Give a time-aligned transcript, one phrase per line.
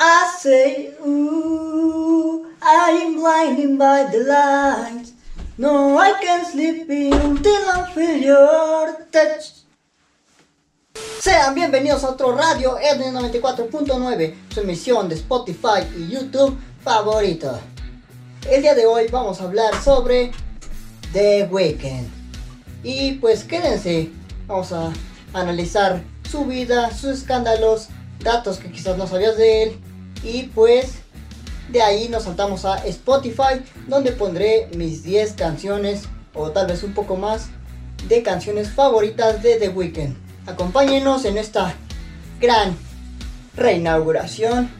[0.00, 5.12] I say, ooh, I blinded by the lights.
[5.56, 9.64] No, I can't sleep until I feel your touch.
[11.20, 17.58] Sean bienvenidos a otro radio r 94.9, su emisión de Spotify y YouTube favorito.
[18.48, 20.30] El día de hoy vamos a hablar sobre
[21.12, 22.08] The Weeknd.
[22.84, 24.12] Y pues quédense,
[24.46, 24.92] vamos a
[25.32, 27.88] analizar su vida, sus escándalos,
[28.20, 29.87] datos que quizás no sabías de él.
[30.22, 30.98] Y pues
[31.70, 36.04] de ahí nos saltamos a Spotify, donde pondré mis 10 canciones,
[36.34, 37.48] o tal vez un poco más,
[38.08, 40.16] de canciones favoritas de The Weeknd.
[40.46, 41.74] Acompáñenos en esta
[42.40, 42.76] gran
[43.56, 44.70] reinauguración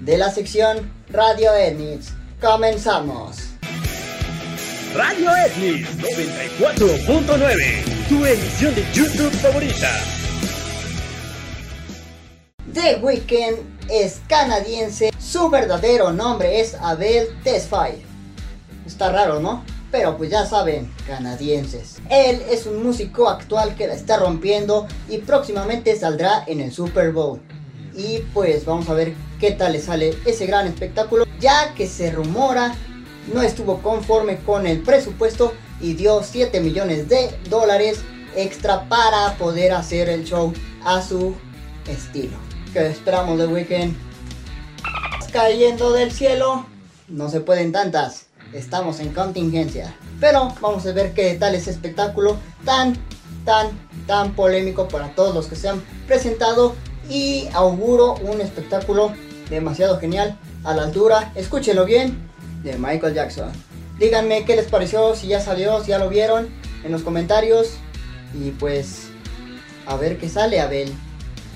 [0.00, 2.12] de la sección Radio Ednits.
[2.40, 3.36] Comenzamos.
[4.94, 9.90] Radio Etnis 94.9, tu emisión de YouTube favorita.
[12.72, 18.02] The Weeknd es canadiense, su verdadero nombre es Abel Tesfaye.
[18.86, 19.64] Está raro, ¿no?
[19.90, 21.96] Pero pues ya saben, canadienses.
[22.10, 27.12] Él es un músico actual que la está rompiendo y próximamente saldrá en el Super
[27.12, 27.40] Bowl.
[27.94, 32.10] Y pues vamos a ver qué tal le sale ese gran espectáculo, ya que se
[32.10, 32.74] rumora
[33.32, 38.00] no estuvo conforme con el presupuesto y dio 7 millones de dólares
[38.36, 40.52] extra para poder hacer el show
[40.84, 41.34] a su
[41.86, 42.47] estilo.
[42.72, 43.96] Que esperamos de Weekend
[45.32, 46.66] cayendo del cielo.
[47.08, 48.26] No se pueden tantas.
[48.52, 49.94] Estamos en contingencia.
[50.20, 52.94] Pero vamos a ver qué tal ese espectáculo tan,
[53.44, 53.70] tan,
[54.06, 56.74] tan polémico para todos los que se han presentado.
[57.08, 59.12] Y auguro un espectáculo
[59.48, 61.32] demasiado genial a la altura.
[61.34, 62.18] Escúchenlo bien
[62.62, 63.50] de Michael Jackson.
[63.98, 66.48] Díganme qué les pareció, si ya salió, si ya lo vieron
[66.84, 67.74] en los comentarios.
[68.34, 69.08] Y pues,
[69.86, 70.92] a ver qué sale, Abel.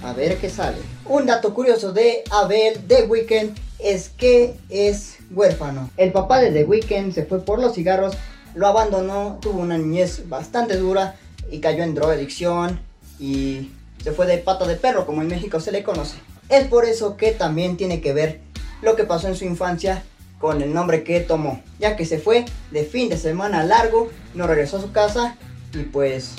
[0.03, 0.79] A ver qué sale.
[1.07, 5.91] Un dato curioso de Abel The Weeknd es que es huérfano.
[5.97, 8.15] El papá de The Weeknd se fue por los cigarros,
[8.55, 11.17] lo abandonó, tuvo una niñez bastante dura
[11.51, 12.81] y cayó en drogadicción
[13.21, 13.71] y
[14.03, 16.17] se fue de pata de perro, como en México se le conoce.
[16.49, 18.41] Es por eso que también tiene que ver
[18.83, 20.03] lo que pasó en su infancia
[20.41, 24.49] con el nombre que tomó, ya que se fue de fin de semana largo, no
[24.49, 25.37] regresó a su casa
[25.73, 26.33] y pues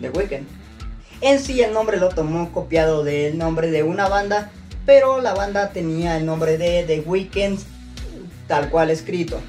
[0.00, 0.57] The Weeknd.
[1.20, 4.50] En sí el nombre lo tomó copiado del nombre de una banda,
[4.86, 7.58] pero la banda tenía el nombre de The Weeknd
[8.48, 9.40] tal cual escrito.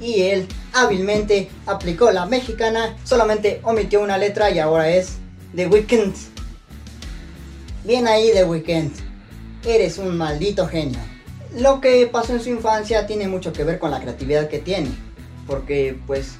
[0.00, 5.18] Y él hábilmente aplicó la mexicana, solamente omitió una letra y ahora es
[5.54, 6.14] The Weeknd.
[7.84, 8.92] Bien ahí The Weeknd,
[9.64, 10.98] eres un maldito genio.
[11.56, 14.90] Lo que pasó en su infancia tiene mucho que ver con la creatividad que tiene,
[15.46, 16.36] porque pues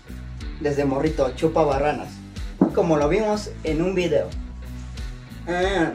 [0.60, 2.08] desde morrito chupa barranas,
[2.74, 4.28] como lo vimos en un video.
[5.52, 5.92] Ah,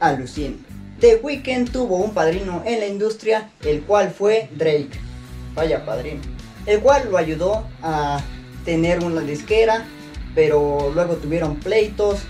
[0.00, 0.56] alucina.
[1.00, 4.90] The Weeknd tuvo un padrino en la industria, el cual fue Drake.
[5.54, 6.20] Vaya padrino.
[6.66, 8.20] El cual lo ayudó a
[8.66, 9.86] tener una disquera,
[10.34, 12.20] pero luego tuvieron pleitos,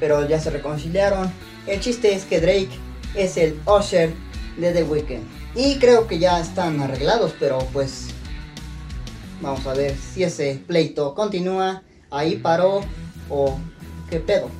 [0.00, 1.30] pero ya se reconciliaron.
[1.68, 2.70] El chiste es que Drake
[3.14, 4.12] es el Usher
[4.56, 5.22] de The Weeknd.
[5.54, 8.08] Y creo que ya están arreglados, pero pues
[9.40, 12.80] vamos a ver si ese pleito continúa, ahí paró
[13.28, 13.56] o
[14.10, 14.59] qué pedo.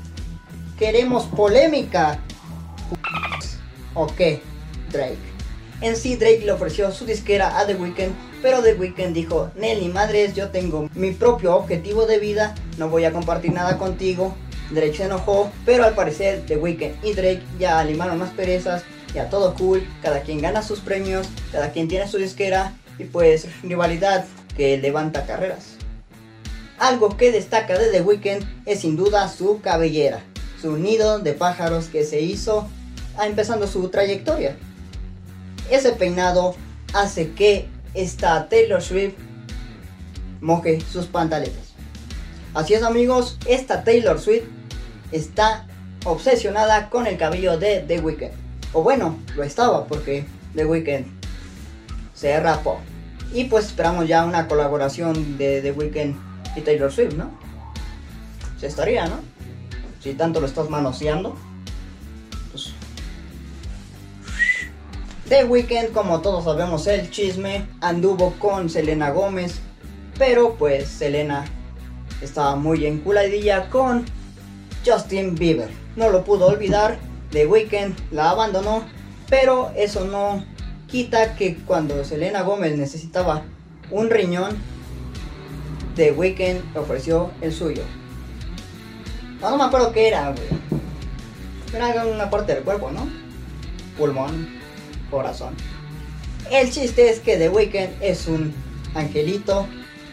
[0.80, 2.18] Queremos polémica.
[3.94, 4.42] ¿O qué?
[4.90, 5.18] Drake.
[5.82, 9.88] En sí Drake le ofreció su disquera a The Weeknd, pero The Weeknd dijo, Nelly
[9.90, 14.34] madres, yo tengo mi propio objetivo de vida, no voy a compartir nada contigo.
[14.70, 19.28] Drake se enojó, pero al parecer The Weeknd y Drake ya limaron las perezas ya
[19.28, 24.24] todo cool, cada quien gana sus premios, cada quien tiene su disquera y pues rivalidad
[24.56, 25.76] que levanta carreras.
[26.78, 30.24] Algo que destaca de The Weeknd es sin duda su cabellera,
[30.60, 32.68] su nido de pájaros que se hizo
[33.22, 34.56] empezando su trayectoria.
[35.70, 36.54] Ese peinado
[36.92, 39.14] hace que esta Taylor Swift
[40.40, 41.70] moje sus pantaletas.
[42.54, 44.44] Así es amigos, esta Taylor Swift
[45.12, 45.66] está
[46.04, 48.32] obsesionada con el cabello de The Weeknd.
[48.72, 50.24] O bueno, lo estaba porque
[50.54, 51.06] The Weeknd
[52.14, 52.78] se rapó.
[53.32, 56.16] Y pues esperamos ya una colaboración de The Weeknd
[56.56, 57.30] y Taylor Swift, ¿no?
[58.58, 59.20] Se estaría, ¿no?
[60.00, 61.36] Si tanto lo estás manoseando.
[62.50, 62.72] Pues...
[65.28, 69.60] The Weeknd, como todos sabemos el chisme, anduvo con Selena Gómez.
[70.18, 71.44] Pero pues Selena
[72.20, 74.04] estaba muy enculadilla con
[74.84, 75.70] Justin Bieber.
[75.96, 76.98] No lo pudo olvidar
[77.30, 78.82] The Weeknd la abandonó,
[79.28, 80.44] pero eso no
[80.88, 83.44] quita que cuando Selena Gómez necesitaba
[83.90, 84.56] un riñón,
[85.94, 87.82] The Weeknd ofreció el suyo.
[89.40, 90.60] No, no me acuerdo qué era, güey.
[91.72, 93.20] Era una parte del cuerpo, ¿no?
[94.00, 94.48] pulmón,
[95.10, 95.54] corazón.
[96.50, 98.54] El chiste es que The Weeknd es un
[98.94, 99.66] angelito,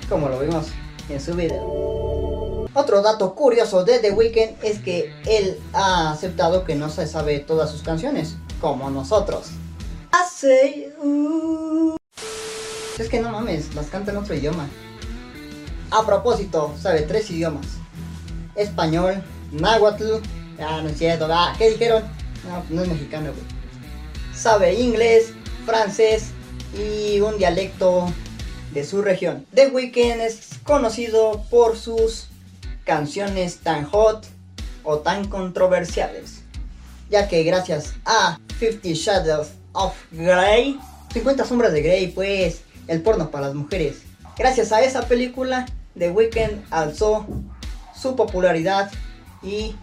[0.10, 0.68] como lo vimos
[1.10, 2.68] en su video.
[2.74, 7.40] Otro dato curioso de The Weeknd es que él ha aceptado que no se sabe
[7.40, 9.52] todas sus canciones, como nosotros.
[10.14, 11.96] I uh.
[13.00, 14.68] Es que no mames, las canta en otro idioma.
[15.92, 17.66] A propósito, sabe tres idiomas.
[18.58, 20.16] Español, náhuatl,
[20.60, 22.04] ah, no es cierto, ¿qué dijeron?
[22.48, 23.46] No, no es mexicano, güey.
[24.36, 25.34] Sabe inglés,
[25.66, 26.32] francés
[26.78, 28.12] y un dialecto
[28.74, 29.46] de su región.
[29.54, 32.28] The Weeknd es conocido por sus
[32.84, 34.26] canciones tan hot
[34.84, 36.42] o tan controversiales,
[37.10, 40.80] ya que gracias a Fifty Shadows of Grey,
[41.14, 44.04] 50 sombras de Grey, pues el porno para las mujeres.
[44.38, 45.66] Gracias a esa película,
[45.98, 47.26] The Weeknd alzó
[48.00, 48.92] su popularidad
[49.42, 49.76] y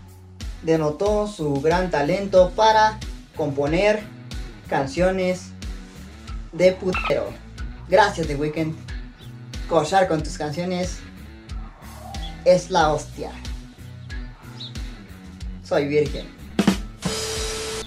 [0.63, 2.99] denotó su gran talento para
[3.37, 4.03] componer
[4.69, 5.51] canciones
[6.53, 7.27] de putero.
[7.89, 8.75] Gracias The Weeknd.
[9.69, 10.99] Cochar con tus canciones
[12.45, 13.31] es la hostia.
[15.65, 16.27] Soy virgen.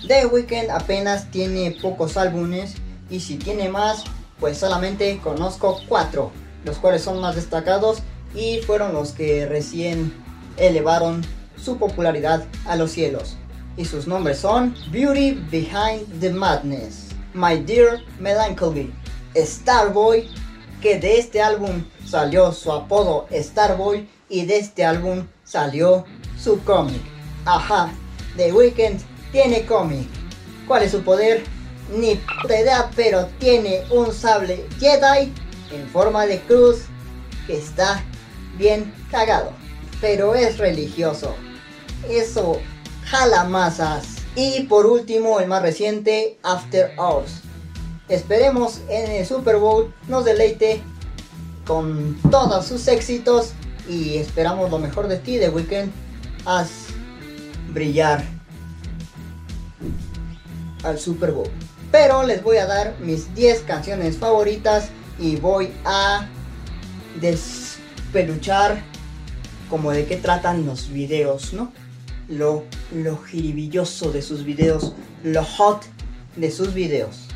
[0.07, 2.75] The Weeknd apenas tiene pocos álbumes
[3.09, 4.03] y si tiene más,
[4.39, 6.31] pues solamente conozco cuatro,
[6.65, 8.01] los cuales son más destacados
[8.37, 10.13] y fueron los que recién
[10.57, 11.25] elevaron
[11.57, 13.35] su popularidad a los cielos.
[13.75, 18.93] Y sus nombres son Beauty Behind the Madness, My Dear Melancholy,
[19.35, 20.29] Starboy,
[20.81, 26.05] que de este álbum salió su apodo Starboy y de este álbum salió
[26.39, 27.01] su cómic.
[27.45, 27.91] Ajá,
[28.35, 29.01] The Weeknd
[29.31, 30.07] tiene cómic.
[30.67, 31.43] ¿Cuál es su poder?
[31.95, 35.31] Ni puta idea, pero tiene un sable Jedi
[35.71, 36.81] en forma de cruz
[37.47, 38.03] que está
[38.57, 39.51] bien cagado.
[40.01, 41.35] Pero es religioso.
[42.09, 42.59] Eso
[43.05, 44.17] jala masas.
[44.35, 47.41] Y por último, el más reciente, After Hours.
[48.09, 50.81] Esperemos en el Super Bowl nos deleite
[51.65, 53.51] con todos sus éxitos
[53.89, 55.91] y esperamos lo mejor de ti, de Weekend.
[56.45, 56.69] Haz
[57.73, 58.23] brillar
[60.83, 61.49] al Super Bowl.
[61.91, 64.89] Pero les voy a dar mis 10 canciones favoritas
[65.19, 66.27] y voy a
[68.07, 68.81] despeluchar
[69.69, 71.71] como de qué tratan los videos, ¿no?
[72.29, 72.63] Lo,
[72.93, 74.93] lo de sus videos,
[75.23, 75.83] lo hot
[76.35, 77.27] de sus videos.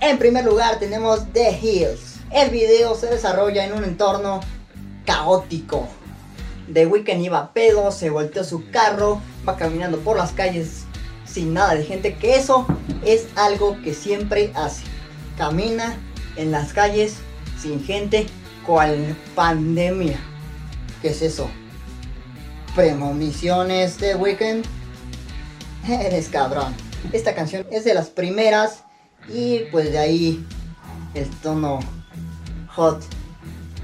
[0.00, 2.16] En primer lugar tenemos The Hills.
[2.32, 4.40] El video se desarrolla en un entorno
[5.04, 5.88] caótico.
[6.72, 10.84] The Weeknd iba a pedo, se volteó su carro, va caminando por las calles
[11.24, 12.66] sin nada de gente, que eso
[13.04, 14.82] es algo que siempre hace.
[15.38, 15.96] Camina
[16.36, 17.14] en las calles
[17.60, 18.26] sin gente,
[18.66, 20.18] cual pandemia.
[21.00, 21.48] ¿Qué es eso?
[22.74, 24.64] Premoniciones de Weekend.
[25.88, 26.74] Eres cabrón.
[27.12, 28.82] Esta canción es de las primeras
[29.32, 30.44] y pues de ahí
[31.14, 31.78] el tono
[32.68, 33.02] hot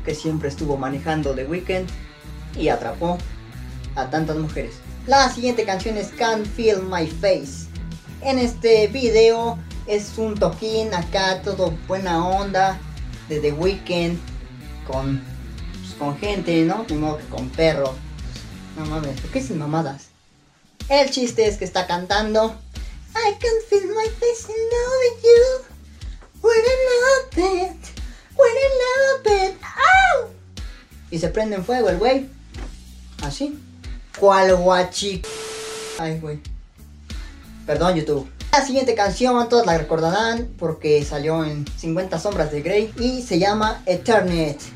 [0.05, 1.89] que siempre estuvo manejando The Weeknd
[2.59, 3.19] y atrapó
[3.95, 4.75] a tantas mujeres.
[5.07, 7.69] La siguiente canción es Can't Feel My Face.
[8.21, 12.79] En este video es un toquín acá, todo buena onda
[13.29, 14.32] de The Weeknd
[14.87, 15.23] con,
[15.81, 16.87] pues, con gente, ¿no?
[16.89, 17.93] Ni que con perros.
[18.77, 20.07] No mames, ¿por qué sin mamadas?
[20.89, 22.57] El chiste es que está cantando
[23.15, 25.65] I can feel my face in love with you.
[26.41, 27.93] When I love it,
[28.35, 30.31] when love it, ¡Au!
[31.11, 32.29] Y se prende en fuego el güey.
[33.23, 33.59] Así.
[34.19, 35.23] ¿Cuál guachi?
[35.99, 36.41] Ay, güey.
[37.67, 38.29] Perdón, YouTube.
[38.53, 43.39] La siguiente canción todos la recordarán porque salió en 50 sombras de Grey y se
[43.39, 44.67] llama Eternity.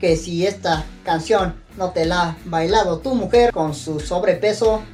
[0.00, 4.84] Que si esta canción no te la ha bailado tu mujer con su sobrepeso,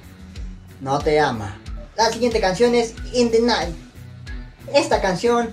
[0.81, 1.61] no te ama.
[1.99, 3.77] La siguiente canción es In the Night.
[4.73, 5.51] Esta canción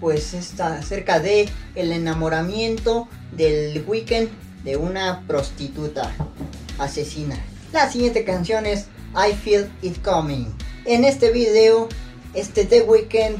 [0.00, 4.28] pues está acerca de el enamoramiento del weekend
[4.64, 6.12] de una prostituta
[6.78, 7.38] asesina.
[7.72, 10.61] La siguiente canción es I Feel It Coming.
[10.84, 11.88] En este video,
[12.34, 13.38] este The Weeknd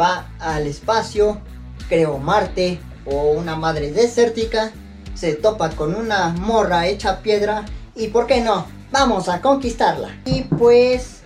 [0.00, 1.38] va al espacio,
[1.90, 4.72] creo Marte o una madre desértica,
[5.14, 10.22] se topa con una morra hecha piedra y por qué no, vamos a conquistarla.
[10.24, 11.20] Y pues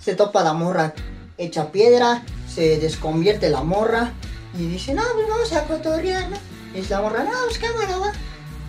[0.00, 0.94] se topa la morra
[1.36, 4.14] hecha piedra, se desconvierte la morra
[4.58, 6.38] y dice, no, pues vamos a cotorrear, ¿no?
[6.74, 8.12] Y la morra, no, pues cámara, va.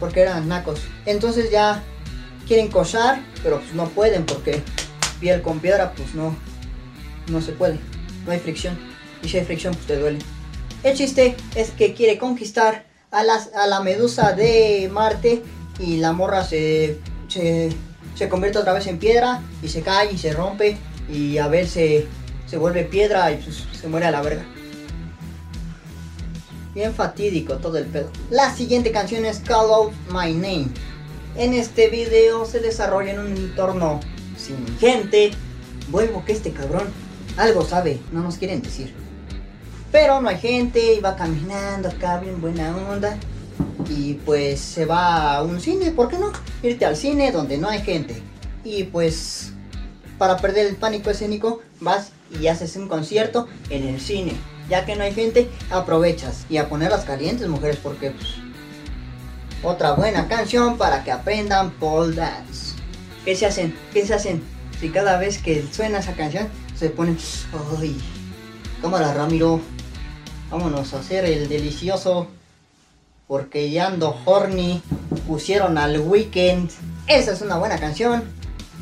[0.02, 0.82] Porque eran nacos.
[1.06, 1.82] Entonces ya
[2.46, 4.62] quieren cochar, pero pues no pueden porque
[5.20, 6.36] piel con piedra, pues no,
[7.28, 7.80] no se puede.
[8.26, 8.78] No hay fricción.
[9.24, 10.20] Y si hay fricción, pues te duele.
[10.84, 15.44] El chiste es que quiere conquistar a, las, a la medusa de Marte
[15.80, 17.70] y la morra se, se,
[18.16, 20.78] se convierte otra vez en piedra y se cae y se rompe
[21.12, 22.08] y a ver se,
[22.48, 24.46] se vuelve piedra y pues, se muere a la verga.
[26.74, 28.10] Bien fatídico todo el pedo.
[28.30, 30.68] La siguiente canción es Call Out My Name.
[31.36, 34.00] En este video se desarrolla en un entorno
[34.50, 35.32] sin gente.
[35.89, 36.88] Vuelvo que este cabrón
[37.38, 38.94] algo sabe, no nos quieren decir.
[39.91, 43.18] Pero no hay gente y va caminando acá bien buena onda.
[43.89, 46.32] Y pues se va a un cine, ¿por qué no?
[46.62, 48.22] Irte al cine donde no hay gente.
[48.63, 49.53] Y pues
[50.18, 54.34] para perder el pánico escénico vas y haces un concierto en el cine.
[54.70, 56.46] Ya que no hay gente, aprovechas.
[56.50, 58.36] Y a ponerlas calientes, mujeres, porque pues,
[59.63, 62.69] otra buena canción para que aprendan pole dance.
[63.29, 63.75] ¿Qué se hacen?
[63.93, 64.41] ¿Qué se hacen?
[64.81, 67.15] Si cada vez que suena esa canción se ponen...
[67.79, 67.95] ¡Ay!
[68.81, 69.62] Cámara Ramiro.
[70.50, 72.27] Vámonos a hacer el delicioso.
[73.27, 74.81] Porque ya ando horny.
[75.27, 76.71] Pusieron al weekend.
[77.05, 78.24] Esa es una buena canción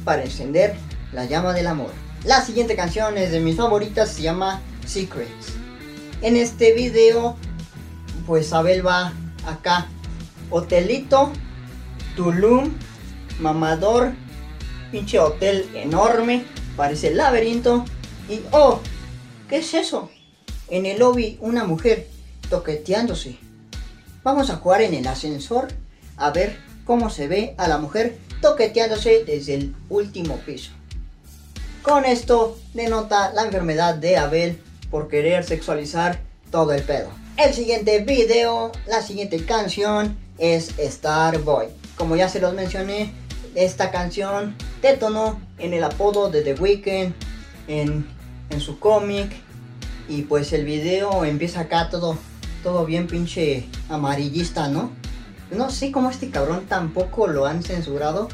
[0.05, 0.77] para encender
[1.11, 1.91] la llama del amor.
[2.23, 5.55] La siguiente canción es de mis favoritas, se llama Secrets.
[6.21, 7.35] En este video,
[8.25, 9.11] pues Abel va
[9.45, 9.87] acá.
[10.49, 11.33] Hotelito,
[12.15, 12.71] Tulum,
[13.41, 14.13] mamador,
[14.91, 17.85] pinche hotel enorme, parece laberinto.
[18.29, 18.79] Y oh,
[19.49, 20.09] ¿qué es eso?
[20.69, 22.07] En el lobby una mujer
[22.49, 23.37] toqueteándose.
[24.23, 25.69] Vamos a jugar en el ascensor
[26.17, 30.71] a ver cómo se ve a la mujer toqueteándose desde el último piso.
[31.81, 36.19] Con esto denota la enfermedad de Abel por querer sexualizar
[36.51, 37.09] todo el pedo.
[37.37, 41.67] El siguiente video, la siguiente canción es Starboy.
[41.95, 43.13] Como ya se los mencioné,
[43.55, 47.13] esta canción detonó en el apodo de The Weeknd,
[47.67, 48.05] en,
[48.49, 49.31] en su cómic.
[50.09, 52.17] Y pues el video empieza acá todo,
[52.63, 54.91] todo bien pinche amarillista, ¿no?
[55.51, 58.29] No sé cómo este cabrón tampoco lo han censurado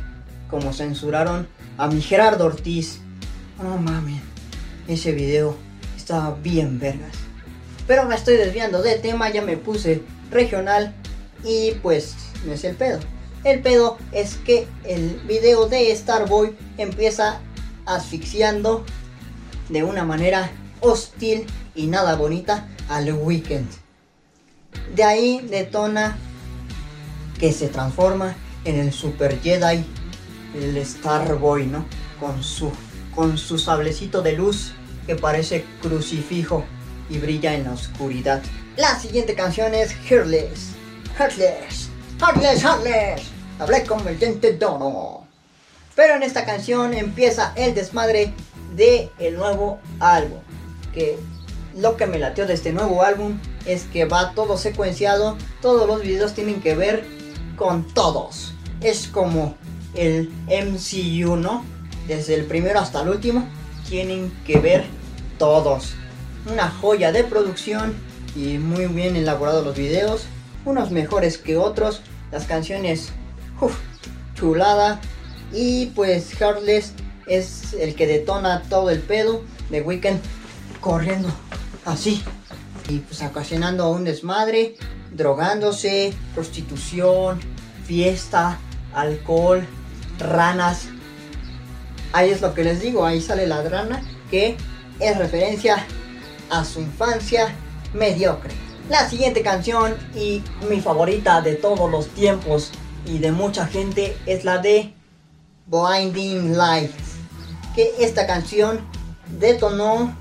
[0.50, 1.48] como censuraron
[1.78, 3.00] a mi Gerardo Ortiz.
[3.62, 4.22] No mames,
[4.88, 5.56] ese video
[5.98, 7.16] está bien vergas.
[7.88, 10.94] Pero me estoy desviando de tema, ya me puse regional
[11.44, 13.00] y pues no es el pedo.
[13.44, 17.40] El pedo es que el video de Starboy empieza
[17.86, 18.86] asfixiando
[19.70, 21.46] de una manera hostil
[21.76, 23.70] y nada bonita al weekend.
[24.96, 26.18] De ahí detona
[27.38, 29.84] que se transforma en el Super Jedi,
[30.56, 31.86] el Starboy, ¿no?
[32.20, 32.72] Con su,
[33.14, 34.72] con su sablecito de luz
[35.06, 36.64] que parece crucifijo
[37.10, 38.42] y brilla en la oscuridad.
[38.78, 40.70] La siguiente canción es Heartless.
[41.18, 41.90] Heartless.
[42.20, 43.33] Heartless, Heartless.
[43.60, 45.28] Hablé con el diente dono.
[45.96, 48.34] Pero en esta canción empieza el desmadre
[48.76, 50.40] de el nuevo álbum.
[50.94, 51.18] Que
[51.76, 55.38] lo que me latió de este nuevo álbum es que va todo secuenciado.
[55.62, 57.06] Todos los videos tienen que ver
[57.56, 58.54] con todos.
[58.82, 59.56] Es como
[59.94, 61.64] el MCU, ¿no?
[62.08, 63.48] Desde el primero hasta el último
[63.88, 64.86] tienen que ver
[65.38, 65.94] todos.
[66.52, 67.94] Una joya de producción
[68.36, 70.26] y muy bien elaborados los videos.
[70.66, 72.02] Unos mejores que otros.
[72.32, 73.12] Las canciones,
[73.60, 73.78] uff,
[74.36, 75.00] chulada.
[75.52, 76.94] Y pues Heartless
[77.28, 80.20] es el que detona todo el pedo de Weekend
[80.82, 81.30] corriendo
[81.86, 82.24] así.
[82.90, 84.76] Y pues ocasionando un desmadre,
[85.12, 87.40] drogándose, prostitución,
[87.86, 88.60] fiesta,
[88.94, 89.66] alcohol,
[90.20, 90.88] ranas.
[92.12, 94.58] Ahí es lo que les digo, ahí sale la rana que
[95.00, 95.86] es referencia
[96.50, 97.54] a su infancia
[97.94, 98.52] mediocre.
[98.90, 102.72] La siguiente canción y mi favorita de todos los tiempos
[103.06, 104.94] y de mucha gente es la de
[105.68, 107.16] Blinding Lights.
[107.76, 108.82] Que esta canción
[109.40, 110.16] detonó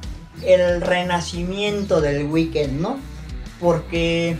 [0.44, 2.98] el renacimiento del weekend, ¿no?
[3.60, 4.36] Porque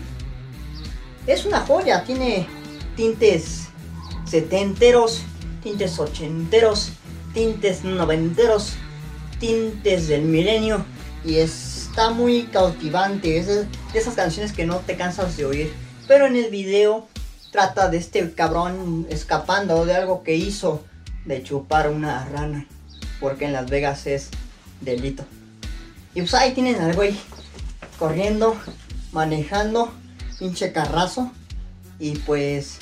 [1.27, 2.47] es una joya, tiene
[2.97, 3.69] tintes
[4.25, 5.23] setenteros,
[5.63, 6.93] tintes ochenteros,
[7.35, 8.75] tintes noventeros,
[9.39, 10.85] tintes del milenio
[11.25, 13.39] y está muy cautivante.
[13.39, 15.73] Es de esas canciones que no te cansas de oír.
[16.09, 17.07] Pero en el video
[17.52, 20.82] trata de este cabrón escapando de algo que hizo
[21.26, 22.66] de chupar una rana.
[23.21, 24.30] Porque en Las Vegas es
[24.80, 25.25] delito.
[26.14, 27.14] Y pues ahí tienen al güey
[27.99, 28.56] corriendo,
[29.12, 29.92] manejando,
[30.38, 31.30] pinche carrazo.
[32.00, 32.78] Y pues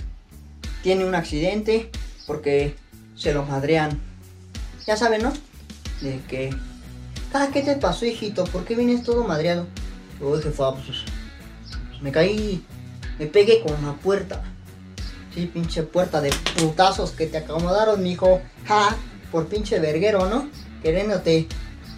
[0.82, 1.90] tiene un accidente
[2.26, 2.76] porque
[3.16, 4.00] se lo madrean.
[4.86, 5.32] Ya saben, ¿no?
[6.00, 6.54] De que...
[7.34, 8.44] Ah, ¿qué te pasó, hijito?
[8.44, 9.66] ¿Por qué vienes todo madreado?
[10.20, 10.86] Uy, jefa, pues,
[11.88, 12.64] pues, me caí,
[13.18, 14.42] me pegué con la puerta.
[15.34, 18.40] Sí, pinche puerta de putazos que te acomodaron, mijo.
[18.66, 18.96] Ja,
[19.30, 20.49] por pinche verguero, ¿no?
[20.82, 21.46] Queriéndote,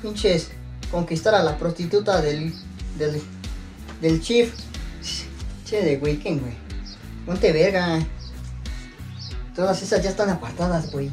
[0.03, 0.49] pinches,
[0.91, 2.53] conquistar a la prostituta del,
[2.99, 3.23] del,
[4.01, 4.53] del chief.
[5.65, 6.55] Che, de weekend, güey.
[7.25, 8.01] Ponte verga.
[9.55, 11.11] Todas esas ya están apartadas, güey.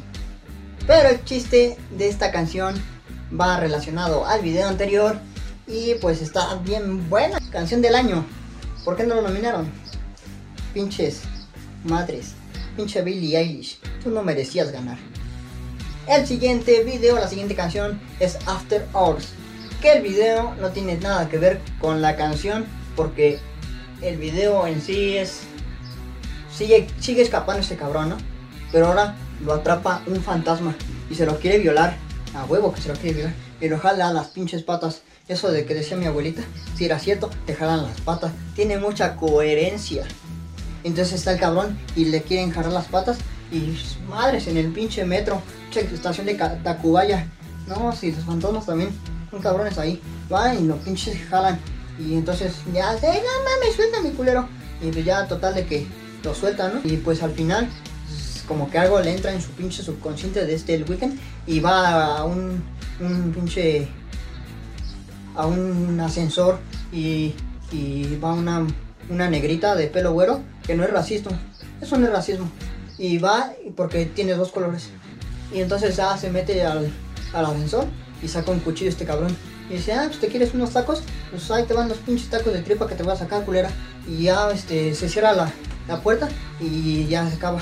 [0.86, 2.74] Pero el chiste de esta canción
[3.38, 5.18] va relacionado al video anterior
[5.66, 7.38] y pues está bien buena.
[7.50, 8.26] Canción del año.
[8.84, 9.70] ¿Por qué no lo nominaron?
[10.74, 11.22] Pinches
[11.84, 12.34] madres.
[12.76, 13.78] Pinche Billie Eilish.
[14.02, 14.98] Tú no merecías ganar.
[16.06, 19.28] El siguiente video, la siguiente canción es After Hours.
[19.80, 23.38] Que el video no tiene nada que ver con la canción porque
[24.02, 25.42] el video en sí es...
[26.52, 28.16] Sigue, sigue escapando este cabrón, ¿no?
[28.72, 30.74] Pero ahora lo atrapa un fantasma
[31.10, 31.96] y se lo quiere violar.
[32.34, 33.34] A huevo que se lo quiere violar.
[33.60, 35.02] Y lo jala a las pinches patas.
[35.28, 36.42] Eso de que decía mi abuelita,
[36.76, 38.32] si era cierto, te jalan las patas.
[38.56, 40.04] Tiene mucha coherencia.
[40.84, 43.18] Entonces está el cabrón y le quieren jalar las patas.
[43.52, 43.76] Y
[44.08, 45.42] madres en el pinche metro,
[45.74, 47.26] estación de Tacubaya.
[47.66, 48.90] No, si los fantasmas también
[49.30, 50.00] son cabrones ahí.
[50.28, 51.58] Van y los pinches jalan.
[51.98, 54.48] Y entonces ya, no mames, suelta mi culero.
[54.80, 55.86] Y pues ya total de que
[56.22, 56.80] lo sueltan, ¿no?
[56.90, 57.68] Y pues al final
[58.50, 62.16] como que algo le entra en su pinche subconsciente de este el weekend y va
[62.16, 62.60] a un,
[62.98, 63.86] un pinche
[65.36, 66.58] a un ascensor
[66.92, 67.32] y,
[67.70, 68.66] y va una,
[69.08, 71.30] una negrita de pelo güero que no es racista,
[71.80, 72.50] eso no es racismo.
[72.98, 74.90] Y va porque tiene dos colores.
[75.52, 76.92] Y entonces ya se mete al,
[77.32, 77.86] al ascensor
[78.22, 79.34] y saca un cuchillo este cabrón.
[79.70, 82.52] Y dice, ah, pues te quieres unos tacos, pues ahí te van los pinches tacos
[82.52, 83.70] de tripa que te voy a sacar culera.
[84.06, 85.50] Y ya este se cierra la,
[85.88, 86.28] la puerta
[86.60, 87.60] y ya se acaba.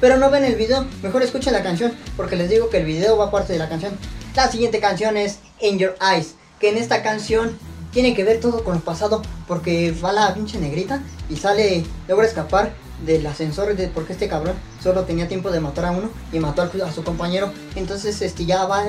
[0.00, 3.16] Pero no ven el video, mejor escuchen la canción, porque les digo que el video
[3.16, 3.92] va parte de la canción.
[4.34, 7.58] La siguiente canción es In Your Eyes, que en esta canción
[7.92, 12.26] tiene que ver todo con el pasado, porque va la pinche negrita y sale, logra
[12.26, 12.72] escapar
[13.04, 16.92] del ascensor porque este cabrón solo tenía tiempo de matar a uno y mató a,
[16.92, 17.52] su compañero.
[17.74, 18.84] Entonces este ya va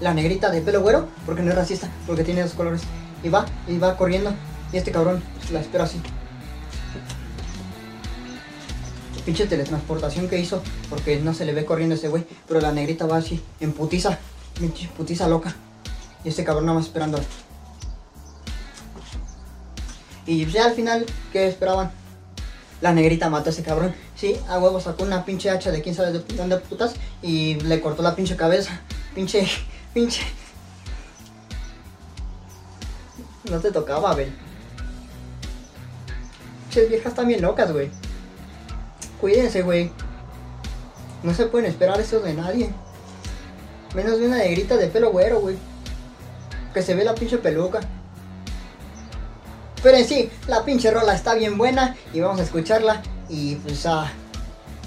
[0.00, 2.82] la negrita de pelo güero, porque no es racista, porque tiene dos colores.
[3.22, 4.34] Y va, y va corriendo,
[4.72, 5.22] y este cabrón
[5.52, 6.00] la espera así.
[9.24, 13.06] pinche teletransportación que hizo, porque no se le ve corriendo ese güey, pero la negrita
[13.06, 14.18] va así, en putiza,
[14.96, 15.56] putiza loca.
[16.24, 17.18] Y este cabrón nada más esperando.
[20.26, 21.90] Y ya al final, ¿qué esperaban?
[22.80, 23.94] La negrita mató a ese cabrón.
[24.16, 27.80] Sí, a huevo sacó una pinche hacha de quién sabe de dónde putas y le
[27.80, 28.80] cortó la pinche cabeza.
[29.14, 29.46] Pinche,
[29.94, 30.22] pinche.
[33.50, 34.32] No te tocaba, Abel.
[36.64, 37.90] Pinches viejas bien locas, güey.
[39.20, 39.90] Cuídense, güey.
[41.22, 42.70] No se pueden esperar eso de nadie.
[43.94, 45.56] Menos de una negrita de pelo güero, güey.
[46.72, 47.80] Que se ve la pinche peluca.
[49.84, 53.84] Pero en sí, la pinche rola está bien buena y vamos a escucharla y pues
[53.84, 54.10] a,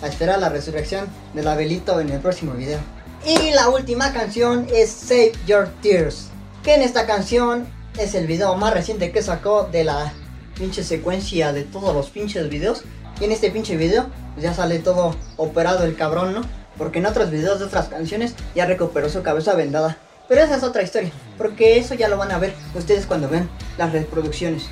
[0.01, 1.05] a esperar la resurrección
[1.35, 2.79] del Abelito en el próximo video.
[3.23, 6.29] Y la última canción es Save Your Tears.
[6.63, 7.67] Que en esta canción
[7.99, 10.11] es el video más reciente que sacó de la
[10.57, 12.81] pinche secuencia de todos los pinches videos.
[13.21, 16.41] Y en este pinche video pues ya sale todo operado el cabrón, ¿no?
[16.75, 19.99] Porque en otros videos de otras canciones ya recuperó su cabeza vendada.
[20.27, 23.47] Pero esa es otra historia, porque eso ya lo van a ver ustedes cuando ven
[23.77, 24.63] las reproducciones.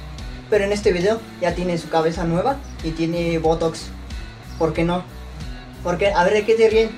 [0.49, 3.87] Pero en este video ya tiene su cabeza nueva y tiene Botox.
[4.59, 5.03] ¿Por qué no?
[5.83, 6.89] Porque, a ver, ¿de qué te ríen?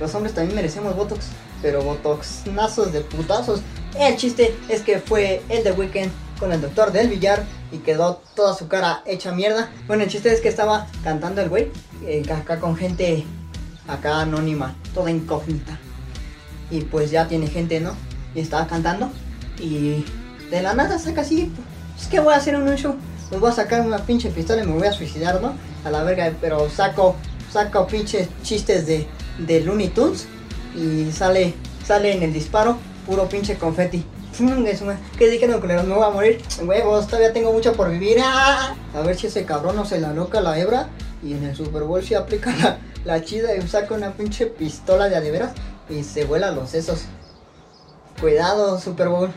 [0.00, 1.26] Los hombres también merecemos Botox,
[1.62, 3.60] pero Botox nazos de putazos.
[3.98, 8.22] El chiste es que fue el de Weekend con el doctor del billar y quedó
[8.34, 9.70] toda su cara hecha mierda.
[9.86, 11.70] Bueno, el chiste es que estaba cantando el güey,
[12.04, 13.24] eh, acá con gente
[13.88, 15.78] acá anónima, toda incógnita.
[16.70, 17.94] Y pues ya tiene gente, ¿no?
[18.34, 19.10] Y estaba cantando
[19.60, 20.04] y
[20.50, 21.52] de la nada saca así,
[21.94, 22.94] pues que voy a hacer un show.
[23.28, 25.54] Pues voy a sacar una pinche pistola y me voy a suicidar, ¿no?
[25.84, 27.16] A la verga, pero saco,
[27.52, 29.06] saco pinches chistes de,
[29.38, 30.26] de Looney Tunes
[30.74, 31.54] y sale,
[31.86, 34.04] sale en el disparo puro pinche confeti.
[35.16, 36.42] ¿Qué dijeron que me voy a morir?
[36.60, 38.18] Huevos, todavía tengo mucho por vivir.
[38.20, 38.74] ¡Ah!
[38.92, 40.88] A ver si ese cabrón no se la loca la hebra.
[41.22, 45.08] Y en el Super Bowl se aplica la, la chida y saca una pinche pistola
[45.08, 45.52] de adeveras
[45.88, 47.04] y se vuela los sesos.
[48.20, 49.30] Cuidado, Super Bowl.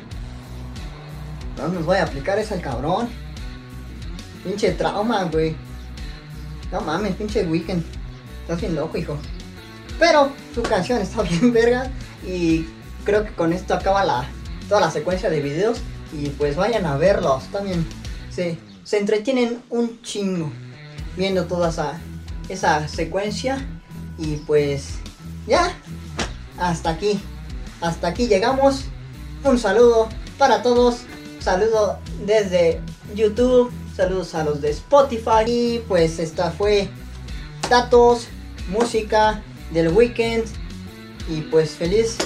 [1.58, 3.10] No nos voy a aplicar ese al cabrón.
[4.43, 5.56] Pinche trauma, güey.
[6.72, 7.84] No mames, pinche weekend.
[8.41, 9.17] Estás bien loco, hijo.
[10.00, 11.89] Pero su canción está bien verga.
[12.26, 12.67] Y
[13.04, 14.26] creo que con esto acaba la,
[14.70, 15.80] toda la secuencia de videos
[16.13, 17.86] y pues vayan a verlos también.
[18.30, 20.52] Se, se entretienen un chingo
[21.15, 22.00] viendo toda esa,
[22.50, 23.58] esa secuencia
[24.17, 25.00] y pues
[25.48, 25.74] ya,
[26.60, 27.20] hasta aquí,
[27.82, 28.86] hasta aquí llegamos.
[29.43, 31.02] Un saludo para todos,
[31.39, 32.82] saludo desde
[33.15, 36.89] YouTube, saludos a los de Spotify y pues esta fue
[37.69, 38.28] datos,
[38.69, 40.45] música del weekend
[41.30, 42.17] y pues feliz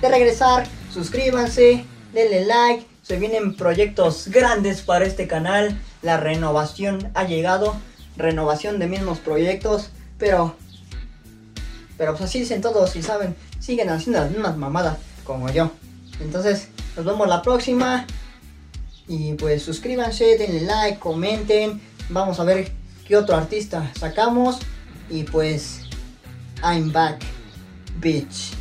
[0.00, 7.24] de regresar suscríbanse, denle like, se vienen proyectos grandes para este canal, la renovación ha
[7.24, 7.76] llegado,
[8.16, 10.56] renovación de mismos proyectos, pero
[12.00, 14.96] pero pues así dicen todos y saben, siguen haciendo las mismas mamadas.
[15.22, 15.70] como yo.
[16.18, 18.06] Entonces, nos vemos la próxima.
[19.10, 21.80] Y pues suscríbanse, denle like, comenten.
[22.10, 22.70] Vamos a ver
[23.04, 24.58] qué otro artista sacamos.
[25.10, 25.80] Y pues,
[26.62, 27.20] I'm back,
[27.98, 28.52] bitch.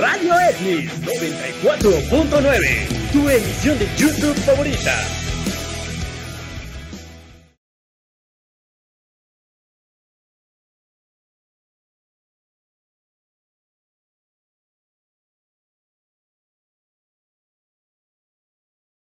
[0.00, 5.23] Radio Etnis 94.9, tu emisión de YouTube favorita.